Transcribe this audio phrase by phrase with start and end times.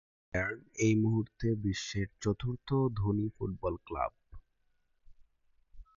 [0.33, 2.69] Bayern এই মুহূর্তে বিশ্বের চতুর্থ
[2.99, 4.13] ধনী ফুটবল ক্লাব।